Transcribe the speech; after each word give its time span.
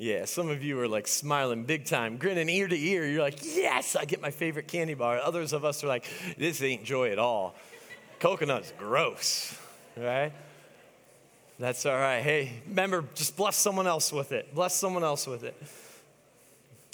Yeah, 0.00 0.24
some 0.24 0.48
of 0.48 0.64
you 0.64 0.80
are 0.80 0.88
like 0.88 1.06
smiling 1.06 1.64
big 1.64 1.84
time, 1.84 2.16
grinning 2.16 2.48
ear 2.48 2.66
to 2.66 2.74
ear. 2.74 3.06
You're 3.06 3.20
like, 3.20 3.38
yes, 3.54 3.96
I 3.96 4.06
get 4.06 4.22
my 4.22 4.30
favorite 4.30 4.66
candy 4.66 4.94
bar. 4.94 5.18
Others 5.18 5.52
of 5.52 5.62
us 5.62 5.84
are 5.84 5.88
like, 5.88 6.06
this 6.38 6.62
ain't 6.62 6.84
joy 6.84 7.10
at 7.10 7.18
all. 7.18 7.54
Coconut's 8.18 8.72
gross, 8.78 9.54
right? 9.98 10.32
That's 11.58 11.84
all 11.84 11.98
right. 11.98 12.22
Hey, 12.22 12.62
remember, 12.66 13.04
just 13.14 13.36
bless 13.36 13.56
someone 13.56 13.86
else 13.86 14.10
with 14.10 14.32
it. 14.32 14.54
Bless 14.54 14.74
someone 14.74 15.04
else 15.04 15.26
with 15.26 15.44
it. 15.44 15.54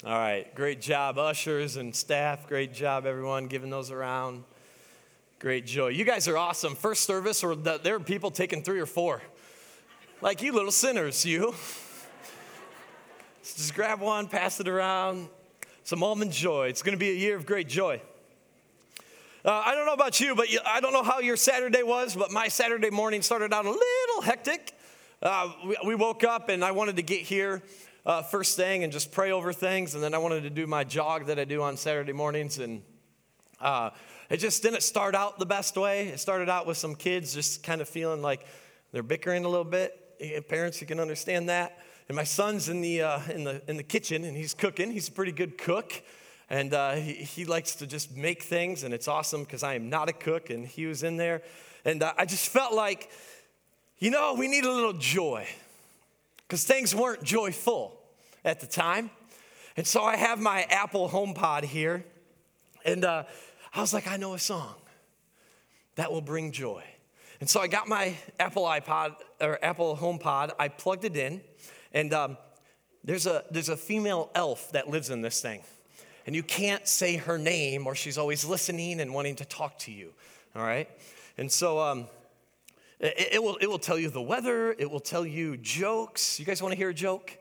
All 0.05 0.11
right, 0.11 0.53
great 0.53 0.81
job, 0.81 1.17
ushers 1.17 1.77
and 1.77 1.95
staff. 1.95 2.45
Great 2.49 2.73
job, 2.73 3.05
everyone, 3.05 3.47
giving 3.47 3.69
those 3.69 3.89
around. 3.89 4.43
Great 5.39 5.65
joy. 5.65 5.87
You 5.87 6.03
guys 6.03 6.27
are 6.27 6.35
awesome. 6.35 6.75
First 6.75 7.05
service, 7.05 7.41
or 7.41 7.55
the, 7.55 7.79
there 7.81 7.95
are 7.95 8.01
people 8.01 8.31
taking 8.31 8.63
three 8.63 8.81
or 8.81 8.85
four. 8.85 9.21
Like 10.21 10.41
you 10.41 10.51
little 10.51 10.73
sinners, 10.73 11.25
you. 11.25 11.55
Just 13.55 13.73
grab 13.75 14.01
one, 14.01 14.27
pass 14.27 14.59
it 14.59 14.67
around. 14.67 15.29
Some 15.83 16.03
almond 16.03 16.31
joy. 16.31 16.67
It's 16.67 16.81
going 16.81 16.95
to 16.95 16.99
be 16.99 17.11
a 17.11 17.15
year 17.15 17.35
of 17.35 17.45
great 17.45 17.69
joy. 17.69 18.01
Uh, 19.45 19.63
I 19.65 19.73
don't 19.73 19.85
know 19.85 19.93
about 19.93 20.19
you, 20.19 20.35
but 20.35 20.47
I 20.65 20.81
don't 20.81 20.91
know 20.91 21.03
how 21.03 21.19
your 21.19 21.37
Saturday 21.37 21.83
was, 21.83 22.15
but 22.15 22.31
my 22.31 22.49
Saturday 22.49 22.89
morning 22.89 23.21
started 23.21 23.53
out 23.53 23.65
a 23.65 23.69
little 23.69 24.21
hectic. 24.21 24.73
Uh, 25.21 25.53
we, 25.65 25.77
we, 25.85 25.95
woke 25.95 26.23
up 26.25 26.49
and 26.49 26.63
I 26.63 26.71
wanted 26.71 26.97
to 26.97 27.01
get 27.01 27.21
here 27.21 27.63
uh, 28.05 28.21
first 28.21 28.57
thing 28.57 28.83
and 28.83 28.91
just 28.91 29.11
pray 29.11 29.31
over 29.31 29.53
things, 29.53 29.95
and 29.95 30.03
then 30.03 30.13
I 30.13 30.17
wanted 30.17 30.43
to 30.43 30.49
do 30.49 30.67
my 30.67 30.83
jog 30.83 31.27
that 31.27 31.39
I 31.39 31.45
do 31.45 31.61
on 31.61 31.77
Saturday 31.77 32.13
mornings, 32.13 32.59
and 32.59 32.83
uh, 33.61 33.91
it 34.29 34.37
just 34.37 34.61
didn't 34.61 34.83
start 34.83 35.15
out 35.15 35.39
the 35.39 35.45
best 35.45 35.77
way. 35.77 36.09
It 36.09 36.19
started 36.19 36.49
out 36.49 36.67
with 36.67 36.77
some 36.77 36.95
kids 36.95 37.33
just 37.33 37.63
kind 37.63 37.79
of 37.79 37.87
feeling 37.87 38.21
like 38.21 38.45
they're 38.91 39.03
bickering 39.03 39.45
a 39.45 39.49
little 39.49 39.63
bit. 39.63 40.47
Parents, 40.49 40.81
you 40.81 40.87
can 40.87 40.99
understand 40.99 41.49
that. 41.49 41.79
And 42.07 42.15
my 42.15 42.23
son's 42.23 42.69
in 42.69 42.81
the, 42.81 43.01
uh, 43.01 43.19
in, 43.33 43.43
the, 43.43 43.61
in 43.67 43.77
the 43.77 43.83
kitchen 43.83 44.23
and 44.23 44.37
he's 44.37 44.53
cooking. 44.53 44.91
He's 44.91 45.09
a 45.09 45.11
pretty 45.11 45.33
good 45.33 45.57
cook. 45.57 46.01
And 46.49 46.73
uh, 46.73 46.93
he, 46.93 47.13
he, 47.13 47.45
likes 47.45 47.75
to 47.75 47.87
just 47.87 48.15
make 48.15 48.41
things, 48.41 48.83
and 48.83 48.93
it's 48.93 49.09
awesome 49.09 49.43
because 49.43 49.63
I 49.63 49.73
am 49.73 49.89
not 49.89 50.07
a 50.07 50.13
cook, 50.13 50.49
and 50.49 50.65
he 50.65 50.85
was 50.85 51.03
in 51.03 51.17
there. 51.17 51.41
And 51.83 52.01
uh, 52.01 52.13
I 52.17 52.23
just 52.23 52.47
felt 52.47 52.73
like, 52.73 53.09
you 53.99 54.11
know, 54.11 54.33
we 54.33 54.47
need 54.47 54.63
a 54.63 54.71
little 54.71 54.93
joy 54.93 55.45
because 56.47 56.63
things 56.63 56.95
weren't 56.95 57.21
joyful 57.21 57.99
at 58.45 58.61
the 58.61 58.65
time. 58.65 59.09
And 59.75 59.85
so 59.85 60.03
I 60.03 60.15
have 60.15 60.39
my 60.39 60.63
Apple 60.69 61.09
HomePod 61.09 61.65
here, 61.65 62.05
and 62.85 63.03
uh, 63.03 63.23
I 63.73 63.81
was 63.81 63.93
like, 63.93 64.07
I 64.07 64.15
know 64.15 64.33
a 64.33 64.39
song 64.39 64.75
that 65.95 66.13
will 66.13 66.21
bring 66.21 66.53
joy. 66.53 66.83
And 67.41 67.49
so 67.49 67.59
I 67.59 67.67
got 67.67 67.89
my 67.89 68.15
Apple 68.39 68.63
iPod 68.63 69.15
or 69.41 69.63
Apple 69.63 69.97
HomePod, 69.97 70.51
I 70.57 70.69
plugged 70.69 71.03
it 71.03 71.17
in, 71.17 71.41
and 71.93 72.13
um, 72.13 72.37
there's, 73.03 73.25
a, 73.25 73.43
there's 73.51 73.69
a 73.69 73.77
female 73.77 74.29
elf 74.35 74.71
that 74.71 74.89
lives 74.89 75.09
in 75.09 75.21
this 75.21 75.41
thing. 75.41 75.61
And 76.25 76.35
you 76.35 76.43
can't 76.43 76.85
say 76.87 77.15
her 77.15 77.37
name, 77.37 77.87
or 77.87 77.95
she's 77.95 78.17
always 78.17 78.43
listening 78.43 78.99
and 78.99 79.13
wanting 79.13 79.35
to 79.37 79.45
talk 79.45 79.79
to 79.79 79.91
you. 79.91 80.13
All 80.55 80.61
right? 80.61 80.89
And 81.37 81.49
so 81.49 81.79
um, 81.79 82.07
it, 82.99 83.29
it, 83.33 83.43
will, 83.43 83.55
it 83.57 83.67
will 83.67 83.79
tell 83.79 83.97
you 83.97 84.09
the 84.09 84.21
weather, 84.21 84.75
it 84.77 84.91
will 84.91 84.99
tell 84.99 85.25
you 85.25 85.55
jokes. 85.55 86.39
You 86.39 86.45
guys 86.45 86.61
want 86.61 86.73
to 86.73 86.77
hear 86.77 86.89
a 86.89 86.93
joke? 86.93 87.37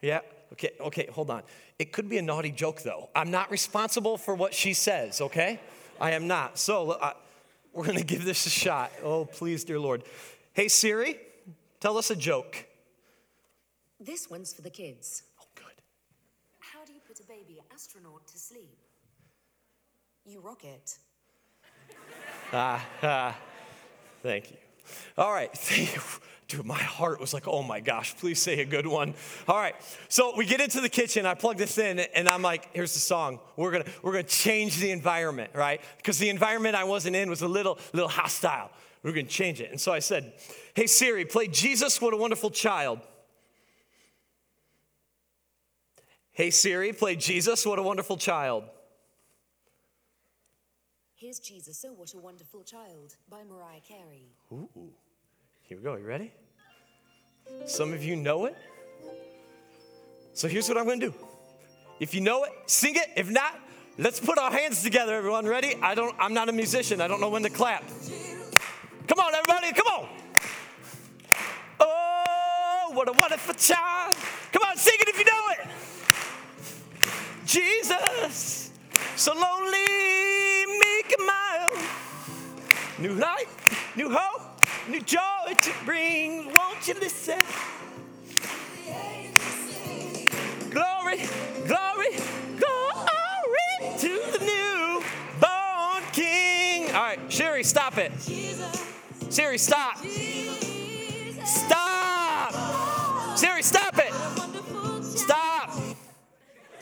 Yeah? 0.00 0.20
Okay, 0.52 0.70
okay, 0.80 1.08
hold 1.12 1.30
on. 1.30 1.42
It 1.78 1.92
could 1.92 2.08
be 2.08 2.18
a 2.18 2.22
naughty 2.22 2.50
joke, 2.50 2.82
though. 2.82 3.10
I'm 3.14 3.30
not 3.30 3.50
responsible 3.50 4.16
for 4.16 4.34
what 4.34 4.54
she 4.54 4.72
says, 4.72 5.20
okay? 5.20 5.60
I 6.00 6.12
am 6.12 6.26
not. 6.26 6.58
So 6.58 6.92
uh, 6.92 7.12
we're 7.72 7.84
going 7.84 7.98
to 7.98 8.04
give 8.04 8.24
this 8.24 8.46
a 8.46 8.50
shot. 8.50 8.92
Oh, 9.02 9.26
please, 9.26 9.64
dear 9.64 9.78
Lord. 9.78 10.04
Hey, 10.54 10.68
Siri, 10.68 11.18
tell 11.80 11.98
us 11.98 12.10
a 12.10 12.16
joke. 12.16 12.66
This 14.00 14.30
one's 14.30 14.54
for 14.54 14.62
the 14.62 14.70
kids. 14.70 15.24
Oh, 15.38 15.44
good. 15.54 15.66
How 16.58 16.84
do 16.86 16.92
you 16.94 17.00
put 17.06 17.20
a 17.20 17.24
baby 17.24 17.60
astronaut 17.72 18.26
to 18.28 18.38
sleep? 18.38 18.78
You 20.24 20.40
rock 20.40 20.64
it. 20.64 20.96
Ah, 22.50 22.86
ah, 23.02 23.36
thank 24.22 24.50
you. 24.50 24.56
All 25.18 25.30
right, 25.30 25.52
thank 25.52 25.94
you. 25.94 26.00
dude, 26.48 26.64
my 26.64 26.78
heart 26.78 27.20
was 27.20 27.34
like, 27.34 27.46
oh 27.46 27.62
my 27.62 27.80
gosh, 27.80 28.16
please 28.16 28.40
say 28.40 28.60
a 28.60 28.64
good 28.64 28.86
one. 28.86 29.14
All 29.46 29.56
right, 29.56 29.74
so 30.08 30.32
we 30.34 30.46
get 30.46 30.62
into 30.62 30.80
the 30.80 30.88
kitchen. 30.88 31.26
I 31.26 31.34
plug 31.34 31.58
this 31.58 31.76
in, 31.76 31.98
and 31.98 32.26
I'm 32.26 32.42
like, 32.42 32.70
here's 32.72 32.94
the 32.94 33.00
song. 33.00 33.38
We're 33.56 33.70
gonna 33.70 33.84
we're 34.02 34.12
gonna 34.12 34.24
change 34.24 34.78
the 34.78 34.92
environment, 34.92 35.50
right? 35.54 35.82
Because 35.98 36.18
the 36.18 36.30
environment 36.30 36.74
I 36.74 36.84
wasn't 36.84 37.16
in 37.16 37.28
was 37.28 37.42
a 37.42 37.48
little 37.48 37.78
little 37.92 38.08
hostile. 38.08 38.70
We're 39.02 39.12
gonna 39.12 39.24
change 39.24 39.60
it. 39.60 39.70
And 39.70 39.80
so 39.80 39.92
I 39.92 39.98
said, 39.98 40.32
hey 40.74 40.86
Siri, 40.86 41.26
play 41.26 41.48
Jesus, 41.48 42.00
what 42.00 42.14
a 42.14 42.16
wonderful 42.16 42.50
child. 42.50 43.00
Hey 46.40 46.48
Siri, 46.48 46.94
play 46.94 47.16
Jesus, 47.16 47.66
What 47.66 47.78
a 47.78 47.82
Wonderful 47.82 48.16
Child. 48.16 48.64
Here's 51.14 51.38
Jesus, 51.38 51.84
Oh 51.86 51.92
What 51.92 52.14
a 52.14 52.18
Wonderful 52.18 52.62
Child 52.62 53.14
by 53.28 53.42
Mariah 53.44 53.80
Carey. 53.86 54.24
Ooh, 54.50 54.66
here 55.64 55.76
we 55.76 55.84
go. 55.84 55.96
You 55.96 56.06
ready? 56.06 56.32
Some 57.66 57.92
of 57.92 58.02
you 58.02 58.16
know 58.16 58.46
it. 58.46 58.56
So 60.32 60.48
here's 60.48 60.66
what 60.66 60.78
I'm 60.78 60.86
gonna 60.86 60.98
do. 60.98 61.14
If 62.00 62.14
you 62.14 62.22
know 62.22 62.44
it, 62.44 62.52
sing 62.64 62.96
it. 62.96 63.10
If 63.16 63.28
not, 63.28 63.60
let's 63.98 64.18
put 64.18 64.38
our 64.38 64.50
hands 64.50 64.82
together, 64.82 65.14
everyone. 65.14 65.44
Ready? 65.44 65.76
I 65.82 65.94
don't, 65.94 66.16
I'm 66.18 66.32
not 66.32 66.48
a 66.48 66.52
musician. 66.52 67.02
I 67.02 67.06
don't 67.06 67.20
know 67.20 67.28
when 67.28 67.42
to 67.42 67.50
clap. 67.50 67.84
Come 69.06 69.18
on, 69.18 69.34
everybody, 69.34 69.74
come 69.74 69.88
on. 69.88 70.08
Oh, 71.80 72.92
what 72.94 73.10
a 73.10 73.12
wonderful 73.12 73.52
child. 73.52 73.99
Jesus, 77.50 78.70
so 79.16 79.32
lonely, 79.32 79.78
make 80.78 81.12
a 81.18 81.22
mile. 81.24 81.70
New 83.00 83.14
light, 83.14 83.48
new 83.96 84.08
hope, 84.08 84.62
new 84.88 85.00
joy 85.00 85.18
to 85.60 85.72
bring. 85.84 86.54
Won't 86.54 86.86
you 86.86 86.94
listen? 86.94 87.40
Glory, 90.70 91.22
glory, 91.66 92.14
glory 92.56 93.98
to 93.98 94.20
the 94.30 94.44
new 94.44 95.02
born 95.40 96.04
King. 96.12 96.86
All 96.94 97.02
right, 97.02 97.18
Sherry, 97.28 97.64
stop 97.64 97.98
it. 97.98 98.12
Siri, 99.28 99.58
stop. 99.58 99.96
Stop. 101.44 102.52
Siri, 103.36 103.62
stop 103.64 103.98
it. 103.98 104.12
Stop. 105.02 105.50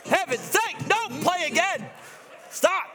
Heaven's 0.09 0.41
sake, 0.41 0.75
don't 0.87 1.21
play 1.21 1.45
again. 1.51 1.87
Stop. 2.49 2.87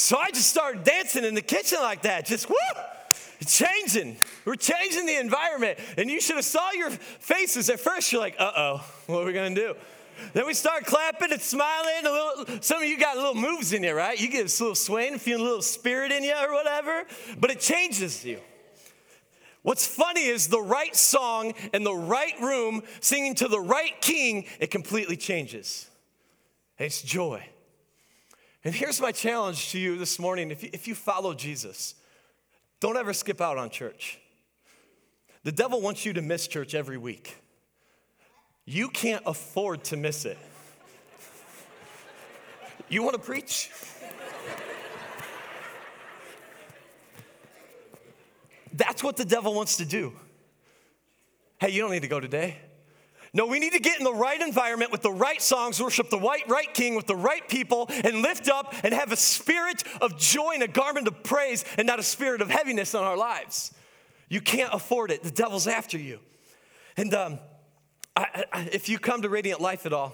So 0.00 0.16
I 0.16 0.30
just 0.30 0.48
started 0.48 0.82
dancing 0.82 1.24
in 1.24 1.34
the 1.34 1.42
kitchen 1.42 1.78
like 1.82 2.02
that, 2.02 2.24
just 2.24 2.48
whoo, 2.48 2.56
changing. 3.46 4.16
We're 4.46 4.56
changing 4.56 5.04
the 5.04 5.16
environment. 5.20 5.78
And 5.98 6.10
you 6.10 6.22
should 6.22 6.36
have 6.36 6.44
saw 6.46 6.72
your 6.72 6.90
faces 6.90 7.68
at 7.68 7.80
first. 7.80 8.10
You're 8.10 8.22
like, 8.22 8.34
uh-oh, 8.38 8.82
what 9.06 9.22
are 9.22 9.26
we 9.26 9.34
gonna 9.34 9.54
do? 9.54 9.74
Then 10.32 10.46
we 10.46 10.54
start 10.54 10.86
clapping 10.86 11.30
and 11.32 11.40
smiling. 11.40 12.06
A 12.06 12.10
little, 12.10 12.62
some 12.62 12.82
of 12.82 12.88
you 12.88 12.98
got 12.98 13.18
little 13.18 13.34
moves 13.34 13.74
in 13.74 13.82
you, 13.82 13.92
right? 13.92 14.18
You 14.18 14.28
get 14.28 14.40
a 14.40 14.62
little 14.62 14.74
swing, 14.74 15.18
feeling 15.18 15.42
a 15.42 15.44
little 15.44 15.62
spirit 15.62 16.12
in 16.12 16.24
you 16.24 16.34
or 16.34 16.54
whatever. 16.54 17.04
But 17.38 17.50
it 17.50 17.60
changes 17.60 18.24
you. 18.24 18.40
What's 19.62 19.86
funny 19.86 20.24
is 20.24 20.48
the 20.48 20.62
right 20.62 20.96
song 20.96 21.52
in 21.74 21.84
the 21.84 21.94
right 21.94 22.40
room, 22.40 22.82
singing 23.00 23.34
to 23.36 23.48
the 23.48 23.60
right 23.60 24.00
king, 24.00 24.46
it 24.60 24.70
completely 24.70 25.18
changes. 25.18 25.90
It's 26.78 27.02
joy. 27.02 27.46
And 28.64 28.74
here's 28.74 29.00
my 29.00 29.12
challenge 29.12 29.70
to 29.70 29.78
you 29.78 29.96
this 29.96 30.18
morning 30.18 30.50
if 30.50 30.62
you, 30.62 30.70
if 30.72 30.86
you 30.86 30.94
follow 30.94 31.32
Jesus, 31.32 31.94
don't 32.78 32.96
ever 32.96 33.12
skip 33.12 33.40
out 33.40 33.56
on 33.56 33.70
church. 33.70 34.18
The 35.44 35.52
devil 35.52 35.80
wants 35.80 36.04
you 36.04 36.12
to 36.14 36.22
miss 36.22 36.46
church 36.46 36.74
every 36.74 36.98
week. 36.98 37.36
You 38.66 38.88
can't 38.88 39.22
afford 39.24 39.84
to 39.84 39.96
miss 39.96 40.26
it. 40.26 40.38
You 42.88 43.02
want 43.02 43.14
to 43.14 43.20
preach? 43.20 43.70
That's 48.72 49.02
what 49.02 49.16
the 49.16 49.24
devil 49.24 49.54
wants 49.54 49.78
to 49.78 49.84
do. 49.84 50.12
Hey, 51.58 51.70
you 51.70 51.80
don't 51.80 51.90
need 51.90 52.02
to 52.02 52.08
go 52.08 52.20
today. 52.20 52.56
No, 53.32 53.46
we 53.46 53.60
need 53.60 53.72
to 53.72 53.78
get 53.78 53.98
in 53.98 54.04
the 54.04 54.14
right 54.14 54.40
environment 54.40 54.90
with 54.90 55.02
the 55.02 55.12
right 55.12 55.40
songs, 55.40 55.80
worship 55.80 56.10
the 56.10 56.18
right, 56.18 56.42
right 56.48 56.72
king 56.74 56.96
with 56.96 57.06
the 57.06 57.14
right 57.14 57.46
people, 57.48 57.86
and 58.04 58.22
lift 58.22 58.48
up 58.48 58.74
and 58.82 58.92
have 58.92 59.12
a 59.12 59.16
spirit 59.16 59.84
of 60.00 60.18
joy 60.18 60.52
and 60.54 60.62
a 60.62 60.68
garment 60.68 61.06
of 61.06 61.22
praise 61.22 61.64
and 61.78 61.86
not 61.86 61.98
a 61.98 62.02
spirit 62.02 62.40
of 62.40 62.50
heaviness 62.50 62.94
on 62.94 63.04
our 63.04 63.16
lives. 63.16 63.72
You 64.28 64.40
can't 64.40 64.72
afford 64.74 65.10
it. 65.10 65.22
The 65.22 65.30
devil's 65.30 65.66
after 65.66 65.96
you. 65.98 66.18
And 66.96 67.14
um, 67.14 67.38
I, 68.16 68.44
I, 68.52 68.68
if 68.72 68.88
you 68.88 68.98
come 68.98 69.22
to 69.22 69.28
Radiant 69.28 69.60
Life 69.60 69.86
at 69.86 69.92
all, 69.92 70.12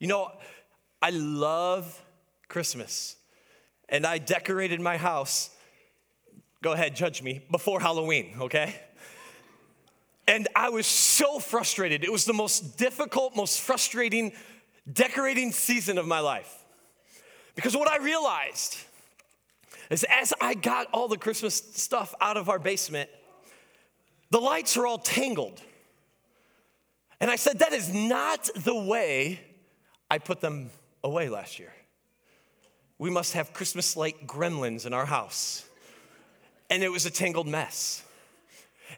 you 0.00 0.08
know, 0.08 0.32
I 1.00 1.10
love 1.10 2.02
Christmas. 2.48 3.16
And 3.88 4.04
I 4.04 4.18
decorated 4.18 4.80
my 4.80 4.96
house 4.96 5.50
Go 6.62 6.72
ahead, 6.72 6.96
judge 6.96 7.22
me 7.22 7.42
before 7.50 7.80
Halloween, 7.80 8.34
okay? 8.40 8.74
And 10.36 10.48
I 10.54 10.68
was 10.68 10.86
so 10.86 11.38
frustrated. 11.38 12.04
It 12.04 12.12
was 12.12 12.26
the 12.26 12.34
most 12.34 12.76
difficult, 12.76 13.34
most 13.34 13.58
frustrating 13.62 14.34
decorating 14.92 15.50
season 15.50 15.96
of 15.96 16.06
my 16.06 16.20
life. 16.20 16.62
Because 17.54 17.74
what 17.74 17.88
I 17.88 18.04
realized 18.04 18.76
is 19.88 20.04
as 20.04 20.34
I 20.38 20.52
got 20.52 20.88
all 20.92 21.08
the 21.08 21.16
Christmas 21.16 21.54
stuff 21.54 22.14
out 22.20 22.36
of 22.36 22.50
our 22.50 22.58
basement, 22.58 23.08
the 24.28 24.38
lights 24.38 24.76
are 24.76 24.86
all 24.86 24.98
tangled. 24.98 25.58
And 27.18 27.30
I 27.30 27.36
said, 27.36 27.60
that 27.60 27.72
is 27.72 27.94
not 27.94 28.50
the 28.56 28.78
way 28.78 29.40
I 30.10 30.18
put 30.18 30.42
them 30.42 30.68
away 31.02 31.30
last 31.30 31.58
year. 31.58 31.72
We 32.98 33.08
must 33.08 33.32
have 33.32 33.54
Christmas 33.54 33.96
light 33.96 34.26
gremlins 34.26 34.84
in 34.84 34.92
our 34.92 35.06
house. 35.06 35.66
And 36.68 36.82
it 36.82 36.92
was 36.92 37.06
a 37.06 37.10
tangled 37.10 37.48
mess. 37.48 38.02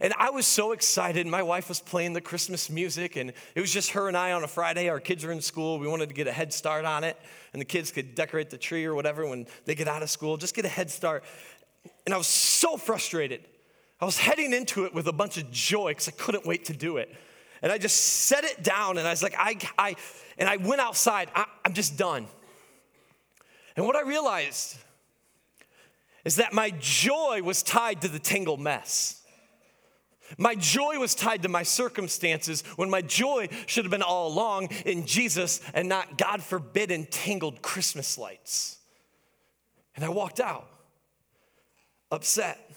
And 0.01 0.15
I 0.17 0.31
was 0.31 0.47
so 0.47 0.73
excited. 0.73 1.27
My 1.27 1.43
wife 1.43 1.69
was 1.69 1.81
playing 1.81 2.13
the 2.13 2.21
Christmas 2.21 2.71
music, 2.71 3.17
and 3.17 3.33
it 3.55 3.61
was 3.61 3.73
just 3.73 3.91
her 3.91 4.07
and 4.07 4.17
I 4.17 4.33
on 4.33 4.45
a 4.45 4.49
Friday. 4.49 4.89
Our 4.89 5.01
kids 5.01 5.25
were 5.25 5.33
in 5.33 5.41
school. 5.41 5.79
We 5.79 5.89
wanted 5.89 6.09
to 6.09 6.15
get 6.15 6.29
a 6.29 6.33
head 6.33 6.53
start 6.53 6.85
on 6.85 7.03
it, 7.03 7.17
and 7.53 7.61
the 7.61 7.65
kids 7.67 7.91
could 7.91 8.15
decorate 8.15 8.51
the 8.51 8.59
tree 8.59 8.85
or 8.85 8.95
whatever 8.95 9.27
when 9.27 9.47
they 9.65 9.75
get 9.75 9.89
out 9.89 10.03
of 10.03 10.11
school, 10.11 10.37
just 10.37 10.55
get 10.55 10.65
a 10.65 10.69
head 10.69 10.91
start. 10.91 11.25
And 12.07 12.15
I 12.15 12.19
was 12.19 12.29
so 12.29 12.77
frustrated. 12.77 13.45
I 14.01 14.05
was 14.05 14.19
heading 14.19 14.53
into 14.53 14.85
it 14.85 14.95
with 14.95 15.09
a 15.09 15.13
bunch 15.13 15.37
of 15.37 15.51
joy 15.51 15.91
because 15.91 16.09
I 16.09 16.13
couldn't 16.13 16.47
wait 16.47 16.67
to 16.67 16.73
do 16.73 16.99
it. 16.99 17.15
And 17.61 17.73
I 17.73 17.79
just 17.79 17.97
set 17.97 18.45
it 18.45 18.63
down, 18.63 18.99
and 18.99 19.07
I 19.07 19.11
was 19.11 19.23
like, 19.23 19.35
I, 19.37 19.57
I 19.77 19.97
and 20.39 20.49
I 20.49 20.59
went 20.59 20.81
outside. 20.81 21.29
I, 21.35 21.47
I'm 21.65 21.73
just 21.73 21.97
done. 21.97 22.29
And 23.77 23.85
what 23.85 23.97
I 23.97 24.03
realized 24.03 24.77
is 26.25 26.37
that 26.37 26.53
my 26.53 26.71
joy 26.79 27.43
was 27.43 27.63
tied 27.63 28.03
to 28.03 28.09
the 28.09 28.19
tangled 28.19 28.61
mess. 28.61 29.25
My 30.37 30.55
joy 30.55 30.99
was 30.99 31.15
tied 31.15 31.43
to 31.43 31.49
my 31.49 31.63
circumstances 31.63 32.63
when 32.77 32.91
my 32.91 33.01
joy 33.01 33.49
should 33.67 33.85
have 33.85 33.91
been 33.91 34.03
all 34.03 34.29
along 34.29 34.69
in 34.85 35.07
Jesus 35.07 35.61
and 35.73 35.89
not, 35.89 36.19
God 36.19 36.43
forbid, 36.43 36.91
entangled 36.91 37.63
Christmas 37.63 38.19
lights. 38.19 38.79
And 39.97 40.05
I 40.05 40.11
walked 40.11 40.41
out 40.41 40.69
upset. 42.11 42.71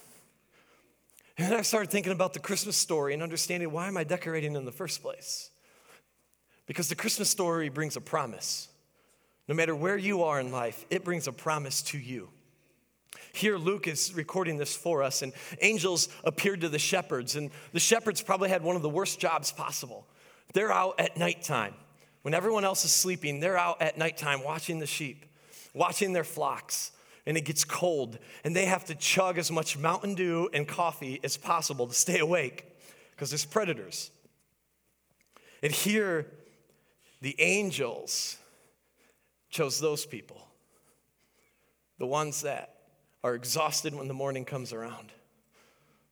And 1.38 1.52
then 1.52 1.58
I 1.58 1.62
started 1.62 1.90
thinking 1.90 2.12
about 2.12 2.34
the 2.34 2.40
Christmas 2.40 2.78
story 2.78 3.14
and 3.14 3.24
understanding 3.24 3.72
why 3.72 3.88
am 3.88 3.98
I 3.98 4.04
decorating 4.04 4.56
in 4.56 4.66
the 4.66 4.72
first 4.72 5.02
place? 5.02 5.50
Because 6.68 6.90
the 6.90 6.96
Christmas 6.96 7.30
story 7.30 7.70
brings 7.70 7.98
a 7.98 8.02
promise. 8.02 8.70
No 9.48 9.56
matter 9.56 9.76
where 9.76 9.98
you 9.98 10.24
are 10.24 10.40
in 10.40 10.52
life, 10.52 10.86
it 10.90 11.04
brings 11.04 11.28
a 11.28 11.32
promise 11.32 11.82
to 11.84 11.98
you. 11.98 12.30
Here, 13.34 13.58
Luke 13.58 13.88
is 13.88 14.14
recording 14.14 14.58
this 14.58 14.76
for 14.76 15.04
us, 15.04 15.22
and 15.22 15.32
angels 15.62 16.10
appeared 16.24 16.62
to 16.62 16.70
the 16.70 16.80
shepherds, 16.80 17.36
and 17.36 17.50
the 17.72 17.80
shepherds 17.80 18.22
probably 18.22 18.50
had 18.50 18.64
one 18.64 18.76
of 18.76 18.82
the 18.82 18.90
worst 18.90 19.20
jobs 19.20 19.52
possible. 19.52 20.06
They're 20.54 20.72
out 20.72 21.00
at 21.00 21.18
nighttime. 21.18 21.74
When 22.24 22.34
everyone 22.34 22.66
else 22.66 22.84
is 22.84 22.92
sleeping, 22.92 23.40
they're 23.40 23.58
out 23.58 23.82
at 23.82 23.98
nighttime 23.98 24.44
watching 24.44 24.80
the 24.80 24.86
sheep, 24.86 25.26
watching 25.74 26.14
their 26.14 26.26
flocks, 26.26 26.92
and 27.26 27.38
it 27.38 27.46
gets 27.46 27.64
cold, 27.64 28.20
and 28.44 28.56
they 28.56 28.66
have 28.66 28.86
to 28.86 28.96
chug 28.96 29.38
as 29.38 29.52
much 29.52 29.78
Mountain 29.78 30.16
Dew 30.16 30.50
and 30.54 30.68
coffee 30.68 31.20
as 31.24 31.38
possible 31.38 31.88
to 31.88 31.94
stay 31.94 32.20
awake 32.20 32.66
because 33.12 33.30
there's 33.30 33.46
predators. 33.46 34.12
And 35.64 35.72
here, 35.72 36.28
the 37.22 37.40
angels 37.40 38.38
chose 39.50 39.80
those 39.80 40.06
people, 40.06 40.48
the 41.98 42.08
ones 42.08 42.42
that 42.42 42.81
are 43.24 43.36
exhausted 43.36 43.94
when 43.94 44.08
the 44.08 44.14
morning 44.14 44.46
comes 44.46 44.74
around, 44.74 45.12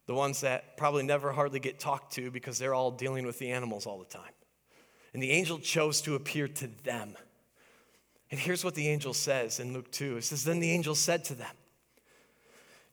the 0.06 0.14
ones 0.14 0.42
that 0.42 0.78
probably 0.78 1.04
never 1.04 1.32
hardly 1.32 1.60
get 1.60 1.80
talked 1.80 2.14
to 2.14 2.32
because 2.32 2.58
they're 2.58 2.74
all 2.74 2.92
dealing 2.92 3.26
with 3.26 3.40
the 3.40 3.52
animals 3.52 3.86
all 3.86 4.00
the 4.00 4.06
time. 4.06 4.32
And 5.14 5.24
the 5.24 5.32
angel 5.32 5.60
chose 5.60 6.02
to 6.02 6.16
appear 6.16 6.48
to 6.48 6.68
them. 6.84 7.16
And 8.32 8.40
here's 8.40 8.64
what 8.64 8.76
the 8.76 8.88
angel 8.88 9.14
says 9.14 9.60
in 9.60 9.74
Luke 9.74 9.92
2 9.92 10.18
it 10.18 10.24
says, 10.24 10.44
Then 10.44 10.60
the 10.60 10.72
angel 10.72 10.94
said 10.94 11.24
to 11.26 11.36
them, 11.36 11.56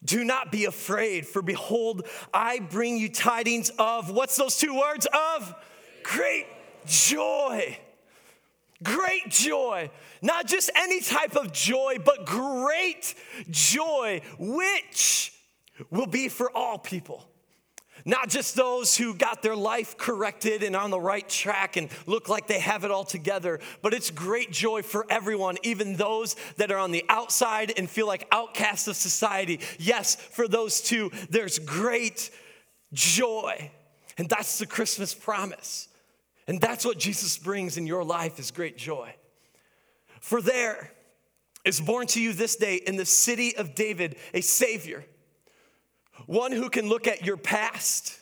Do 0.03 0.25
not 0.25 0.51
be 0.51 0.65
afraid, 0.65 1.27
for 1.27 1.43
behold, 1.43 2.07
I 2.33 2.61
bring 2.61 2.97
you 2.97 3.11
tidings 3.11 3.71
of 3.79 4.11
what's 4.11 4.37
those 4.37 4.57
two 4.57 4.75
words? 4.75 5.07
Of 5.13 5.55
great 6.03 6.47
joy 6.87 7.79
Great 8.83 9.31
joy. 9.31 9.91
Not 10.23 10.47
just 10.47 10.71
any 10.75 11.01
type 11.01 11.37
of 11.37 11.53
joy, 11.53 11.97
but 12.05 12.27
great 12.27 13.15
joy, 13.51 14.21
which 14.39 15.33
will 15.91 16.07
be 16.07 16.29
for 16.29 16.55
all 16.55 16.79
people. 16.79 17.29
Not 18.05 18.29
just 18.29 18.55
those 18.55 18.97
who 18.97 19.15
got 19.15 19.43
their 19.43 19.57
life 19.57 19.97
corrected 19.97 20.63
and 20.63 20.77
on 20.77 20.91
the 20.91 21.01
right 21.01 21.29
track 21.29 21.77
and 21.77 21.89
look 22.07 22.29
like 22.29 22.47
they 22.47 22.61
have 22.61 22.85
it 22.85 22.93
all 22.93 23.03
together, 23.03 23.59
but 23.83 23.95
it's 23.95 24.11
great 24.11 24.53
joy 24.53 24.83
for 24.83 25.07
everyone, 25.11 25.57
even 25.65 25.97
those 25.97 26.37
that 26.57 26.71
are 26.71 26.79
on 26.79 26.93
the 26.93 27.05
outside 27.09 27.73
and 27.77 27.91
feel 27.91 28.07
like 28.07 28.29
outcasts 28.31 28.87
of 28.87 28.95
society. 28.95 29.59
Yes, 29.79 30.15
for 30.15 30.47
those 30.47 30.81
too, 30.81 31.11
there's 31.31 31.59
great 31.59 32.31
joy. 32.93 33.73
And 34.19 34.29
that's 34.29 34.59
the 34.59 34.67
Christmas 34.67 35.13
promise. 35.13 35.89
And 36.47 36.61
that's 36.61 36.85
what 36.85 36.99
Jesus 36.99 37.37
brings 37.39 37.77
in 37.77 37.87
your 37.87 38.05
life 38.05 38.39
is 38.39 38.51
great 38.51 38.77
joy. 38.79 39.15
For 40.21 40.41
there 40.41 40.93
is 41.65 41.81
born 41.81 42.07
to 42.09 42.21
you 42.21 42.33
this 42.33 42.57
day 42.57 42.77
in 42.77 42.97
the 42.97 43.05
city 43.05 43.57
of 43.57 43.75
David 43.75 44.17
a 44.33 44.41
Savior, 44.41 45.05
one 46.27 46.53
who 46.53 46.71
can 46.71 46.89
look 46.89 47.07
at 47.07 47.25
your 47.25 47.37
past, 47.37 48.19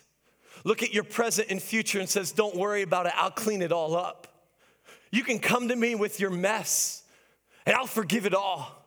look 0.65 0.82
at 0.82 0.94
your 0.94 1.05
present 1.05 1.49
and 1.50 1.62
future, 1.62 2.00
and 2.00 2.09
says, 2.09 2.32
Don't 2.32 2.56
worry 2.56 2.82
about 2.82 3.06
it, 3.06 3.12
I'll 3.17 3.31
clean 3.31 3.62
it 3.62 3.73
all 3.73 3.94
up. 3.97 4.29
You 5.11 5.23
can 5.23 5.38
come 5.38 5.69
to 5.69 5.77
me 5.77 5.94
with 5.94 6.19
your 6.19 6.31
mess, 6.31 7.03
and 7.67 7.77
I'll 7.77 7.87
forgive 7.87 8.27
it 8.27 8.35
all. 8.35 8.81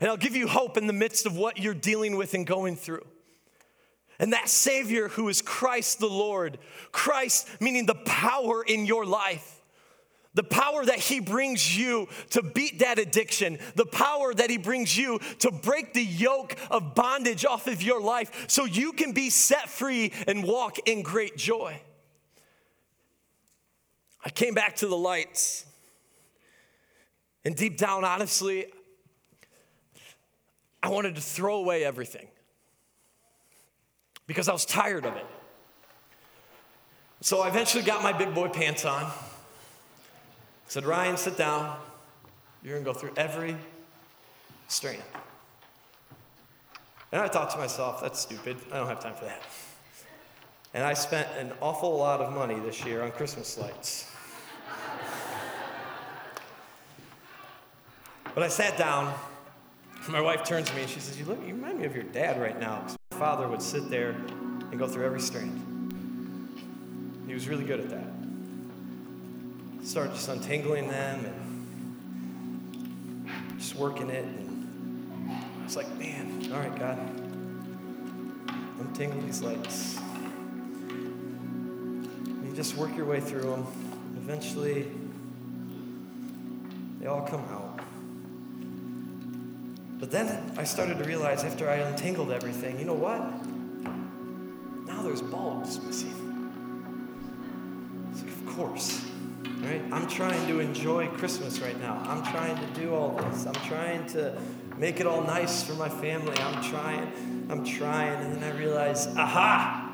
And 0.00 0.08
I'll 0.08 0.16
give 0.16 0.34
you 0.34 0.48
hope 0.48 0.76
in 0.76 0.86
the 0.86 0.92
midst 0.92 1.26
of 1.26 1.36
what 1.36 1.58
you're 1.58 1.74
dealing 1.74 2.16
with 2.16 2.34
and 2.34 2.46
going 2.46 2.76
through. 2.76 3.06
And 4.22 4.32
that 4.32 4.48
Savior 4.48 5.08
who 5.08 5.28
is 5.28 5.42
Christ 5.42 5.98
the 5.98 6.06
Lord, 6.06 6.58
Christ 6.92 7.48
meaning 7.60 7.86
the 7.86 7.96
power 7.96 8.62
in 8.62 8.86
your 8.86 9.04
life. 9.04 9.60
The 10.34 10.44
power 10.44 10.84
that 10.84 11.00
he 11.00 11.18
brings 11.18 11.76
you 11.76 12.08
to 12.30 12.40
beat 12.40 12.78
that 12.78 13.00
addiction, 13.00 13.58
the 13.74 13.84
power 13.84 14.32
that 14.32 14.48
he 14.48 14.58
brings 14.58 14.96
you 14.96 15.18
to 15.40 15.50
break 15.50 15.92
the 15.92 16.04
yoke 16.04 16.56
of 16.70 16.94
bondage 16.94 17.44
off 17.44 17.66
of 17.66 17.82
your 17.82 18.00
life 18.00 18.44
so 18.48 18.64
you 18.64 18.92
can 18.92 19.10
be 19.12 19.28
set 19.28 19.68
free 19.68 20.12
and 20.28 20.44
walk 20.44 20.78
in 20.88 21.02
great 21.02 21.36
joy. 21.36 21.78
I 24.24 24.30
came 24.30 24.54
back 24.54 24.76
to 24.76 24.86
the 24.86 24.96
lights, 24.96 25.66
and 27.44 27.56
deep 27.56 27.76
down, 27.76 28.04
honestly, 28.04 28.66
I 30.80 30.90
wanted 30.90 31.16
to 31.16 31.20
throw 31.20 31.56
away 31.56 31.84
everything 31.84 32.28
because 34.26 34.48
I 34.48 34.52
was 34.52 34.64
tired 34.64 35.04
of 35.04 35.16
it. 35.16 35.26
So 37.20 37.40
I 37.40 37.48
eventually 37.48 37.84
got 37.84 38.02
my 38.02 38.12
big 38.12 38.34
boy 38.34 38.48
pants 38.48 38.84
on. 38.84 39.10
Said, 40.66 40.84
Ryan, 40.84 41.16
sit 41.16 41.36
down. 41.36 41.78
You're 42.62 42.74
gonna 42.74 42.84
go 42.84 42.98
through 42.98 43.12
every 43.16 43.56
strand. 44.68 45.02
And 47.12 47.20
I 47.20 47.28
thought 47.28 47.50
to 47.50 47.58
myself, 47.58 48.00
that's 48.00 48.20
stupid. 48.20 48.56
I 48.72 48.78
don't 48.78 48.88
have 48.88 49.00
time 49.00 49.14
for 49.14 49.26
that. 49.26 49.42
And 50.74 50.82
I 50.82 50.94
spent 50.94 51.28
an 51.38 51.52
awful 51.60 51.94
lot 51.96 52.20
of 52.20 52.32
money 52.32 52.58
this 52.60 52.84
year 52.84 53.02
on 53.02 53.12
Christmas 53.12 53.58
lights. 53.58 54.10
but 58.34 58.42
I 58.42 58.48
sat 58.48 58.78
down. 58.78 59.14
My 60.08 60.20
wife 60.20 60.42
turns 60.42 60.70
to 60.70 60.74
me 60.74 60.82
and 60.82 60.90
she 60.90 61.00
says, 61.00 61.18
You 61.18 61.26
look, 61.26 61.38
you 61.46 61.54
remind 61.54 61.78
me 61.78 61.84
of 61.84 61.94
your 61.94 62.04
dad 62.04 62.40
right 62.40 62.58
now 62.58 62.86
father 63.12 63.46
would 63.46 63.62
sit 63.62 63.88
there 63.90 64.10
and 64.10 64.78
go 64.78 64.88
through 64.88 65.04
every 65.04 65.20
strand. 65.20 65.60
He 67.26 67.34
was 67.34 67.46
really 67.48 67.64
good 67.64 67.80
at 67.80 67.90
that. 67.90 68.06
Started 69.84 70.14
just 70.14 70.28
untangling 70.28 70.88
them 70.88 71.24
and 73.26 73.58
just 73.58 73.76
working 73.76 74.10
it. 74.10 74.24
And 74.24 75.30
I 75.30 75.64
was 75.64 75.76
like, 75.76 75.88
man, 75.96 76.50
all 76.52 76.58
right, 76.58 76.78
God, 76.78 76.98
untangle 78.80 79.20
these 79.22 79.42
lights. 79.42 79.98
And 80.88 82.48
you 82.48 82.54
just 82.54 82.76
work 82.76 82.96
your 82.96 83.06
way 83.06 83.20
through 83.20 83.42
them. 83.42 83.66
Eventually, 84.16 84.90
they 87.00 87.06
all 87.06 87.22
come 87.22 87.44
out. 87.50 87.81
But 90.02 90.10
then 90.10 90.52
I 90.58 90.64
started 90.64 90.98
to 90.98 91.04
realize 91.04 91.44
after 91.44 91.70
I 91.70 91.76
untangled 91.76 92.32
everything, 92.32 92.76
you 92.76 92.84
know 92.84 92.92
what? 92.92 93.20
Now 94.84 95.00
there's 95.00 95.22
bulbs 95.22 95.80
missing. 95.80 96.50
Like, 98.12 98.26
of 98.26 98.46
course, 98.56 99.06
right? 99.60 99.80
I'm 99.92 100.08
trying 100.08 100.44
to 100.48 100.58
enjoy 100.58 101.06
Christmas 101.06 101.60
right 101.60 101.78
now. 101.80 102.02
I'm 102.04 102.24
trying 102.32 102.56
to 102.56 102.66
do 102.80 102.92
all 102.92 103.10
this. 103.10 103.46
I'm 103.46 103.54
trying 103.54 104.04
to 104.08 104.36
make 104.76 104.98
it 104.98 105.06
all 105.06 105.22
nice 105.22 105.62
for 105.62 105.74
my 105.74 105.88
family. 105.88 106.36
I'm 106.36 106.60
trying, 106.64 107.46
I'm 107.48 107.64
trying. 107.64 108.24
And 108.24 108.34
then 108.34 108.42
I 108.42 108.58
realize, 108.58 109.06
aha! 109.16 109.88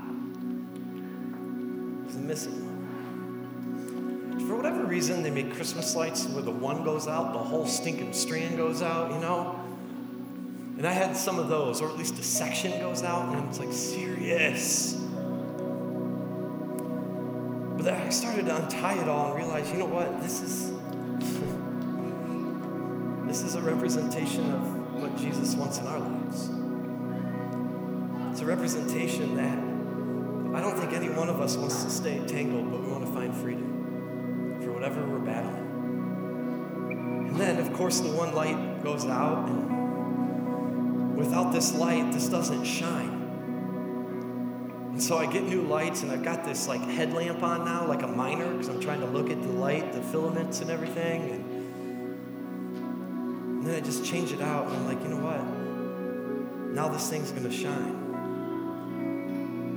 There's 2.04 2.16
a 2.16 2.20
missing 2.20 2.64
one. 2.64 4.46
For 4.48 4.56
whatever 4.56 4.84
reason, 4.84 5.22
they 5.22 5.30
make 5.30 5.52
Christmas 5.54 5.94
lights 5.94 6.24
where 6.28 6.42
the 6.42 6.50
one 6.50 6.82
goes 6.82 7.06
out, 7.06 7.34
the 7.34 7.38
whole 7.38 7.66
stinking 7.66 8.14
strand 8.14 8.56
goes 8.56 8.80
out, 8.80 9.12
you 9.12 9.18
know? 9.18 9.66
And 10.78 10.86
I 10.86 10.92
had 10.92 11.16
some 11.16 11.40
of 11.40 11.48
those, 11.48 11.82
or 11.82 11.88
at 11.88 11.98
least 11.98 12.20
a 12.20 12.22
section 12.22 12.70
goes 12.78 13.02
out, 13.02 13.28
and 13.28 13.36
I 13.36 13.44
was 13.44 13.58
like, 13.58 13.72
serious. 13.72 14.92
But 17.74 17.84
then 17.84 17.94
I 17.94 18.08
started 18.10 18.46
to 18.46 18.62
untie 18.62 19.02
it 19.02 19.08
all 19.08 19.32
and 19.32 19.36
realize, 19.36 19.68
you 19.72 19.78
know 19.78 19.86
what? 19.86 20.22
This 20.22 20.40
is 20.40 20.70
this 23.26 23.42
is 23.42 23.56
a 23.56 23.60
representation 23.60 24.52
of 24.52 25.02
what 25.02 25.16
Jesus 25.16 25.56
wants 25.56 25.78
in 25.78 25.86
our 25.88 25.98
lives. 25.98 26.48
It's 28.30 28.40
a 28.40 28.46
representation 28.46 29.34
that 29.34 29.58
I 30.56 30.60
don't 30.60 30.78
think 30.78 30.92
any 30.92 31.08
one 31.08 31.28
of 31.28 31.40
us 31.40 31.56
wants 31.56 31.82
to 31.82 31.90
stay 31.90 32.24
tangled, 32.24 32.70
but 32.70 32.80
we 32.80 32.86
want 32.86 33.04
to 33.04 33.12
find 33.12 33.36
freedom 33.36 34.60
for 34.62 34.70
whatever 34.70 35.04
we're 35.04 35.18
battling. 35.18 35.56
And 37.30 37.36
then, 37.36 37.58
of 37.58 37.72
course, 37.72 37.98
the 37.98 38.12
one 38.12 38.32
light 38.32 38.84
goes 38.84 39.04
out, 39.06 39.48
without 41.18 41.52
this 41.52 41.74
light, 41.74 42.12
this 42.12 42.28
doesn't 42.28 42.64
shine. 42.64 43.24
And 44.92 45.02
so 45.02 45.18
I 45.18 45.26
get 45.26 45.42
new 45.42 45.62
lights, 45.62 46.04
and 46.04 46.12
I've 46.12 46.22
got 46.22 46.44
this 46.44 46.68
like 46.68 46.80
headlamp 46.80 47.42
on 47.42 47.64
now, 47.64 47.84
like 47.86 48.02
a 48.02 48.06
miner, 48.06 48.48
because 48.52 48.68
I'm 48.68 48.78
trying 48.80 49.00
to 49.00 49.06
look 49.06 49.28
at 49.28 49.42
the 49.42 49.48
light, 49.48 49.92
the 49.92 50.00
filaments, 50.00 50.60
and 50.60 50.70
everything. 50.70 51.30
And, 51.30 51.44
and 53.58 53.66
then 53.66 53.74
I 53.74 53.80
just 53.80 54.04
change 54.04 54.30
it 54.32 54.40
out, 54.40 54.68
and 54.68 54.76
I'm 54.76 54.86
like, 54.86 55.02
you 55.02 55.08
know 55.08 55.24
what? 55.24 55.42
Now 56.72 56.86
this 56.88 57.10
thing's 57.10 57.32
gonna 57.32 57.50
shine. 57.50 57.96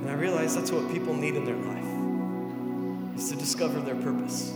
And 0.01 0.09
I 0.09 0.13
realize 0.13 0.53
that's 0.55 0.71
what 0.71 0.91
people 0.91 1.15
need 1.15 1.35
in 1.35 1.43
their 1.43 1.55
life, 1.55 3.17
is 3.17 3.29
to 3.31 3.35
discover 3.35 3.79
their 3.79 3.95
purpose. 3.95 4.53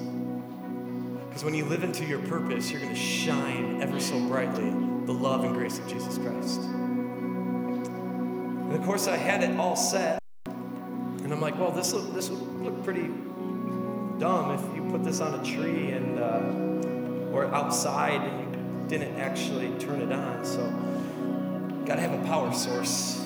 Because 1.27 1.44
when 1.44 1.56
you 1.56 1.65
live 1.65 1.84
into 1.84 2.06
your 2.06 2.20
purpose, 2.20 2.70
you're 2.72 2.82
gonna 2.82 2.96
shine 2.96 3.82
ever 3.82 4.00
so 4.00 4.20
brightly 4.27 4.72
the 5.06 5.14
love 5.14 5.44
and 5.44 5.54
grace 5.54 5.80
of 5.80 5.88
Jesus 5.88 6.18
Christ. 6.18 6.62
And 8.62 8.74
of 8.74 8.84
course, 8.84 9.08
I 9.08 9.18
had 9.18 9.44
it 9.44 9.58
all 9.60 9.76
set. 9.76 10.20
And 10.46 11.32
I'm 11.32 11.42
like, 11.42 11.58
well, 11.60 11.72
this 11.72 11.94
look, 11.94 12.14
this 12.14 12.30
would 12.30 12.62
look 12.62 12.84
pretty 12.84 13.10
dumb 14.20 14.52
if 14.52 14.62
you 14.76 14.90
put 14.92 15.04
this 15.04 15.22
on 15.22 15.40
a 15.40 15.44
tree 15.44 15.92
and 15.92 16.20
uh, 16.20 17.36
or 17.36 17.46
outside 17.54 18.22
and 18.22 18.40
you 18.40 18.48
didn't 18.88 19.18
actually 19.20 19.70
turn 19.80 20.02
it 20.02 20.12
on. 20.12 20.46
So, 20.46 20.62
got 21.86 21.96
to 21.96 22.02
have 22.02 22.14
a 22.14 22.24
power 22.26 22.54
source. 22.54 23.22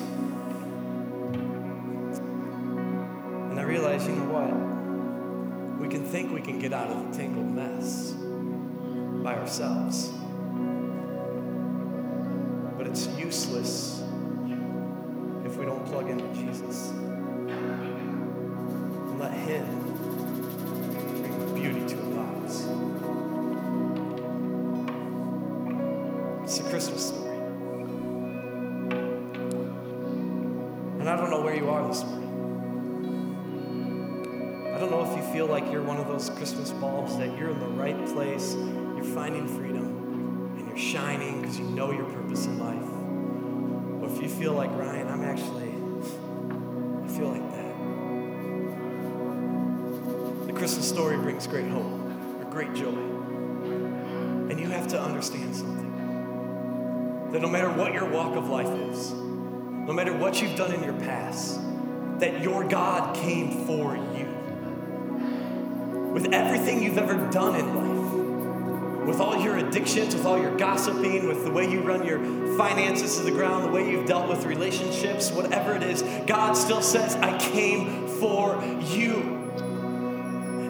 And 3.50 3.58
I 3.58 3.62
realized, 3.62 4.06
you 4.06 4.14
know 4.16 4.30
what? 4.32 5.80
We 5.80 5.88
can 5.88 6.04
think 6.04 6.32
we 6.32 6.40
can 6.40 6.58
get 6.58 6.72
out 6.72 6.88
of 6.88 7.10
the 7.10 7.18
tangled 7.18 7.50
mess 7.50 8.12
by 9.22 9.34
ourselves, 9.34 10.12
useless 13.30 14.02
if 15.44 15.56
we 15.56 15.64
don't 15.64 15.86
plug 15.86 16.10
into 16.10 16.26
Jesus 16.34 16.90
and 16.90 19.20
let 19.20 19.32
Him 19.32 19.64
bring 21.22 21.54
beauty 21.54 21.86
to 21.94 22.00
our 22.00 22.08
lives. 22.24 22.66
It's 26.42 26.58
a 26.58 26.64
Christmas 26.70 27.06
story. 27.06 27.38
And 30.98 31.08
I 31.08 31.14
don't 31.14 31.30
know 31.30 31.40
where 31.40 31.54
you 31.54 31.70
are 31.70 31.86
this 31.86 32.02
morning. 32.02 32.26
I 34.74 34.78
don't 34.80 34.90
know 34.90 35.08
if 35.08 35.16
you 35.16 35.22
feel 35.32 35.46
like 35.46 35.70
you're 35.70 35.84
one 35.84 35.98
of 35.98 36.08
those 36.08 36.30
Christmas 36.30 36.72
bulbs 36.72 37.16
that 37.18 37.38
you're 37.38 37.50
in 37.50 37.60
the 37.60 37.68
right 37.68 38.08
place, 38.08 38.56
you're 38.56 39.04
finding 39.04 39.46
freedom, 39.46 40.52
and 40.58 40.66
you're 40.66 40.76
shining 40.76 41.40
because 41.40 41.60
you 41.60 41.66
know 41.66 41.92
your 41.92 42.06
purpose 42.06 42.46
in 42.46 42.58
life. 42.58 42.99
Feel 44.40 44.54
like, 44.54 44.70
Ryan, 44.70 45.06
I'm 45.08 45.22
actually, 45.22 45.68
I 47.04 47.08
feel 47.14 47.28
like 47.28 47.46
that. 47.52 47.74
The 50.46 50.52
Christmas 50.54 50.88
story 50.88 51.18
brings 51.18 51.46
great 51.46 51.68
hope 51.68 51.84
or 51.84 52.46
great 52.50 52.72
joy. 52.72 52.88
And 52.88 54.58
you 54.58 54.66
have 54.68 54.88
to 54.88 54.98
understand 54.98 55.54
something 55.54 57.28
that 57.32 57.42
no 57.42 57.48
matter 57.48 57.68
what 57.68 57.92
your 57.92 58.08
walk 58.08 58.34
of 58.34 58.48
life 58.48 58.70
is, 58.90 59.12
no 59.12 59.92
matter 59.92 60.16
what 60.16 60.40
you've 60.40 60.56
done 60.56 60.72
in 60.72 60.82
your 60.84 60.98
past, 61.00 61.60
that 62.20 62.40
your 62.40 62.66
God 62.66 63.14
came 63.14 63.66
for 63.66 63.94
you. 63.94 64.26
With 66.14 66.32
everything 66.32 66.82
you've 66.82 66.96
ever 66.96 67.30
done 67.30 67.56
in 67.56 67.74
life, 67.74 67.99
with 69.06 69.20
all 69.20 69.40
your 69.40 69.56
addictions, 69.56 70.14
with 70.14 70.26
all 70.26 70.38
your 70.40 70.56
gossiping, 70.56 71.26
with 71.26 71.44
the 71.44 71.50
way 71.50 71.70
you 71.70 71.80
run 71.80 72.04
your 72.06 72.18
finances 72.56 73.16
to 73.16 73.22
the 73.22 73.30
ground, 73.30 73.64
the 73.64 73.70
way 73.70 73.90
you've 73.90 74.06
dealt 74.06 74.28
with 74.28 74.44
relationships, 74.44 75.30
whatever 75.30 75.74
it 75.74 75.82
is, 75.82 76.02
God 76.26 76.54
still 76.54 76.82
says, 76.82 77.16
I 77.16 77.38
came 77.38 78.06
for 78.06 78.62
you. 78.82 79.38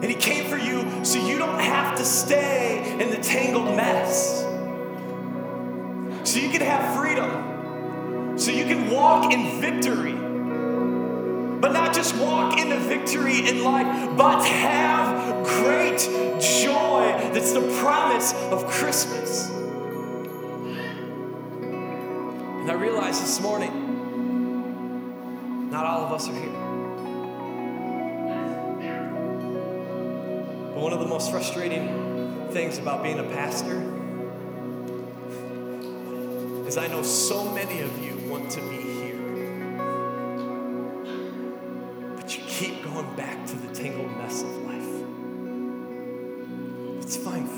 And 0.01 0.05
He 0.05 0.15
came 0.15 0.49
for 0.49 0.57
you 0.57 1.05
so 1.05 1.25
you 1.25 1.37
don't 1.37 1.59
have 1.59 1.97
to 1.97 2.05
stay 2.05 2.97
in 2.99 3.09
the 3.11 3.17
tangled 3.17 3.75
mess. 3.75 4.41
So 6.23 6.39
you 6.39 6.49
can 6.49 6.61
have 6.61 6.95
freedom. 6.95 8.37
So 8.37 8.51
you 8.51 8.65
can 8.65 8.89
walk 8.89 9.33
in 9.33 9.59
victory. 9.59 10.13
But 11.59 11.73
not 11.73 11.93
just 11.93 12.15
walk 12.15 12.57
into 12.57 12.77
victory 12.77 13.47
in 13.47 13.63
life, 13.63 14.17
but 14.17 14.43
have 14.43 15.00
great 15.59 15.99
joy. 16.39 17.29
That's 17.33 17.53
the 17.53 17.61
promise 17.81 18.33
of 18.51 18.65
Christmas. 18.67 19.49
And 22.61 22.69
I 22.69 22.73
realized 22.73 23.21
this 23.23 23.39
morning, 23.41 23.71
not 25.71 25.85
all 25.85 26.05
of 26.05 26.11
us 26.11 26.27
are 26.29 26.33
here. 26.33 26.51
But 30.73 30.81
one 30.81 30.93
of 30.93 30.99
the 30.99 31.07
most 31.07 31.31
frustrating 31.31 32.47
things 32.51 32.77
about 32.77 33.01
being 33.03 33.19
a 33.19 33.23
pastor 33.23 33.81
is 36.67 36.77
I 36.77 36.87
know 36.87 37.01
so 37.03 37.51
many 37.51 37.81
of 37.81 37.97
you 38.03 38.15
want 38.29 38.51
to 38.51 38.61
be 38.61 38.77
here, 38.77 39.17
but 42.15 42.37
you 42.37 42.43
keep 42.47 42.83
going 42.83 43.15
back 43.15 43.45
to 43.47 43.55
the 43.55 43.73
tangled 43.73 44.11
mess 44.17 44.43
of 44.43 44.49
life. 44.63 44.80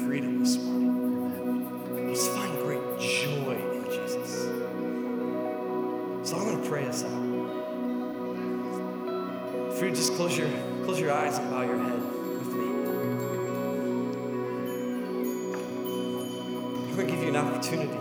Freedom 0.06 0.40
this 0.40 0.58
morning. 0.58 2.10
Let's 2.10 2.28
find 2.28 2.58
great 2.58 3.00
joy 3.00 3.56
in 3.56 3.86
Jesus. 3.86 4.44
So 6.30 6.38
I'm 6.38 6.44
going 6.44 6.62
to 6.62 6.68
pray 6.68 6.86
us 6.88 7.04
out. 7.06 7.24
If 9.72 9.82
you 9.82 9.90
just 9.92 10.14
close 10.16 10.38
your 10.38 10.50
close 10.84 11.00
your 11.00 11.12
eyes 11.14 11.38
and 11.38 11.50
bow 11.50 11.62
your 11.62 11.78
head 11.78 12.02
with 12.02 12.48
me. 12.54 12.66
I'm 16.90 16.96
going 16.96 17.08
to 17.08 17.14
give 17.14 17.24
you 17.24 17.30
an 17.30 17.38
opportunity 17.38 17.98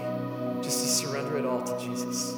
just 0.62 0.82
to 0.82 0.88
surrender 0.88 1.38
it 1.38 1.46
all 1.46 1.62
to 1.62 1.78
Jesus. 1.78 2.34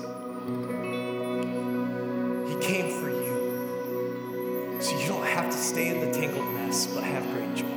He 2.49 2.57
came 2.61 2.91
for 3.01 3.09
you. 3.09 4.79
So 4.81 4.99
you 4.99 5.09
don't 5.09 5.27
have 5.27 5.47
to 5.47 5.57
stay 5.57 5.89
in 5.89 6.01
the 6.01 6.13
tangled 6.13 6.53
mess, 6.53 6.87
but 6.87 7.03
have 7.03 7.25
great 7.33 7.55
joy. 7.55 7.74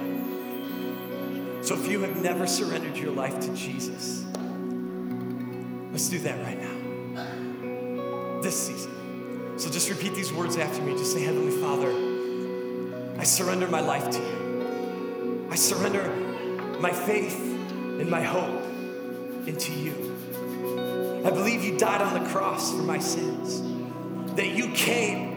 So 1.68 1.76
if 1.76 1.86
you 1.92 2.00
have 2.00 2.22
never 2.22 2.48
surrendered 2.48 2.96
your 2.96 3.12
life 3.12 3.42
to 3.42 3.54
Jesus, 3.54 4.24
let's 5.92 6.08
do 6.08 6.18
that 6.20 6.42
right 6.42 6.58
now. 6.62 8.42
This 8.42 8.68
season. 8.68 9.60
So 9.60 9.70
just 9.70 9.90
repeat 9.90 10.16
these 10.16 10.32
words 10.32 10.56
after 10.56 10.82
me. 10.82 10.94
Just 10.94 11.12
say, 11.12 11.24
Heavenly 11.24 11.52
Father, 11.62 13.20
I 13.20 13.26
surrender 13.26 13.68
my 13.68 13.82
life 13.82 14.10
to 14.12 14.18
you. 14.18 15.46
I 15.52 15.56
surrender 15.56 16.10
my 16.80 16.94
faith 16.94 17.38
and 17.38 18.10
my 18.10 18.22
hope 18.22 18.64
into 19.46 19.74
you. 19.74 20.16
I 21.26 21.32
believe 21.32 21.66
you 21.66 21.78
died 21.78 22.02
on 22.02 22.24
the 22.24 22.30
cross 22.30 22.72
for 22.72 22.84
my 22.84 23.00
sins, 23.00 23.62
that 24.38 24.48
you 24.48 24.70
came 24.70 25.36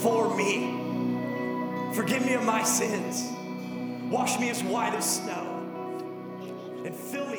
for 0.00 0.36
me. 0.36 1.94
Forgive 1.94 2.26
me 2.26 2.34
of 2.34 2.42
my 2.42 2.64
sins. 2.64 3.22
Wash 4.10 4.40
me 4.40 4.50
as 4.50 4.64
white 4.64 4.94
as 4.94 5.18
snow 5.18 5.39
and 6.90 6.98
fill 6.98 7.29